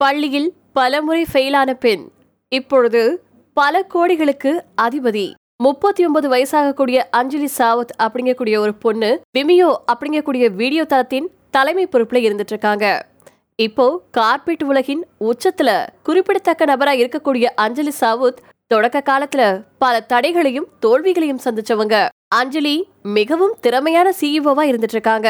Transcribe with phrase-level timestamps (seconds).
[0.00, 2.02] பள்ளியில் பலமுறை ஃபெயிலான பெண்
[2.48, 3.00] இப்பொழுது
[3.56, 5.24] பல கோடிகளுக்கு அதிபதி.
[5.56, 12.54] முப்பத்தி ஒன்பது வயசாகக்கூடிய அஞ்சலி சாவத் அப்படிங்கக்கூடிய ஒரு பொண்ணு விமியோ அப்படிங்கக்கூடிய வீடியோ தளத்தின் தலைமை பொறுப்புல இருந்துட்டு
[12.56, 12.86] இருக்காங்க
[13.58, 15.70] இப்போ கார்பெட் உலகின் உச்சத்துல
[16.02, 19.42] குறிப்பிடத்தக்க நபரா இருக்கக்கூடிய அஞ்சலி சாவுத் தொடக்க காலத்துல
[19.78, 21.96] பல தடைகளையும் தோல்விகளையும் சந்திச்சவங்க.
[22.28, 25.28] அஞ்சலி மிகவும் திறமையான சிஇஓவா இருந்துட்டு இருக்காங்க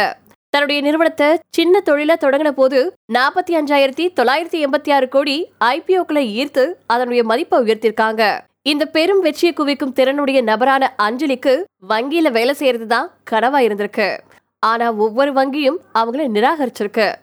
[0.59, 7.25] தன்னுடைய நிறுவனத்தை சின்ன தொழில தொடங்கின போது நாற்பத்தி அஞ்சாயிரத்தி தொள்ளாயிரத்தி எண்பத்தி ஆறு கோடி ஐபிஓக்களை ஈர்த்து அதனுடைய
[7.25, 14.19] மதிப்பை உயர்த்திருக்காங்க இந்த பெரும் வெற்றியை குவிக்கும் திறனுடைய நபரான அஞ்சலிக்கு வங்கியில வேலை செய்யறதுதான் கனவா இருந்திருக்கு.
[14.59, 17.15] ஆனா ஒவ்வொரு வங்கியும் அவங்கள நிராகரிச்சிருக்கு.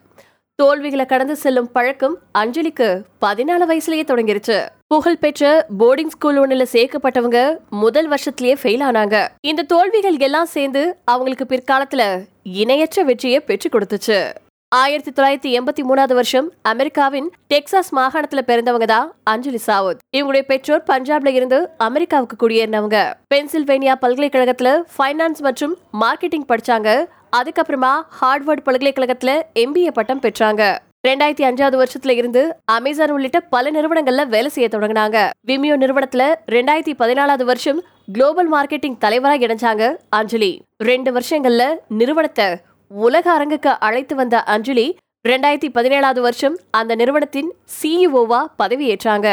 [0.55, 4.65] தோல்விகளை கடந்து செல்லும் பழக்கம் அஞ்சலிக்கு பதினாலு வயசுலயே தொடங்கிருச்சு.
[4.87, 9.27] புகழ்பெற்ற போர்டிங் ஸ்கூல் ஒன்றில் சேர்க்கப்பட்டவங்க முதல் வருஷத்திலேயே ஃபெயில் ஆனாங்க.
[9.41, 14.33] இந்த தோல்விகள் எல்லாம் சேர்ந்து அவங்களுக்கு பிற்காலத்துல இணையற்ற வெற்றியை பெற்று கொடுத்துச்சு.
[14.75, 19.97] ஆயிரத்தி தொள்ளாயிரத்தி எண்பத்தி மூணாவது வருஷம் அமெரிக்காவின் டெக்சாஸ் மாகாணத்துல பிறந்தவங்க தான் அஞ்சலி சாவுத்.
[20.17, 23.13] இவங்களுடைய பெற்றோர் பஞ்சாப்ல இருந்து அமெரிக்காவுக்கு குடியேறினவங்க.
[23.33, 27.05] பென்சில்வேனியா பல்கலைக்கழகத்துல ஃபைனான்ஸ் மற்றும் மார்க்கெட்டிங் படிச்சாங்க.
[27.35, 30.77] அதுக்கப்புறமா ஹார்ட்வர்ட் பல்கலைக்கழகத்துல எம்பிஏ பட்டம் பெற்றாங்க.
[31.05, 35.17] ரெண்டாயிரத்தி அஞ்சாவது வருஷத்துல இருந்து அமேசான் உள்ளிட்ட பல நிறுவனங்கள்ல வேலை செய்ய தொடங்கினாங்க.
[35.47, 36.23] விமியோ நிறுவனத்துல
[36.55, 37.79] ரெண்டாயிரத்தி பதினாலாவது வருஷம்
[38.13, 40.61] குளோபல் மார்க்கெட்டிங் தலைவராக இணைஞ்சாங்க அஞ்சலி.
[40.77, 42.47] ரெண்டு வருஷங்கள்ல நிறுவனத்தை
[42.87, 44.87] உலக அரங்குக்கு அழைத்து வந்த அஞ்சலி
[45.27, 49.27] ரெண்டாயிரத்தி பதினேழாவது வருஷம் அந்த நிறுவனத்தின் சிஇஓவா பதவியேற்றாங்க.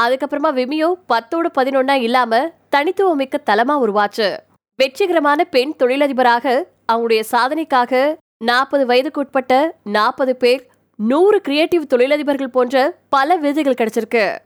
[0.00, 4.36] அதுக்கப்புறமா விமியோ பத்தோடு பதினொன்னா இல்லாம தனித்துவமிக்க தலமா உருவாச்சு.
[4.76, 8.14] வெற்றிகரமான பெண் தொழிலதிபராக அவங்களுடைய சாதனைக்காக
[8.44, 10.64] நாற்பது வயதுக்குட்பட்ட நாற்பது பேர்
[10.98, 14.38] நூறு கிரியேட்டிவ் தொழிலதிபர்கள் போன்ற பல விருதுகள் கிடைச்சிருக்கு.